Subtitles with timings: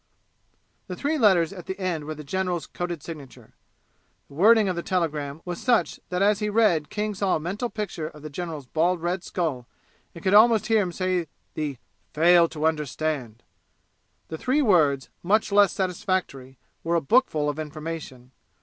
[0.87, 3.53] The three letters at the end were the general's coded signature.
[4.29, 7.69] The wording of the telegram was such that as he read King saw a mental
[7.69, 9.67] picture of the general's bald red skull
[10.15, 11.77] and could almost hear him say the
[12.15, 13.43] "fail to understand."
[14.29, 18.31] The three words "much less satisfactory" were a bookful of information.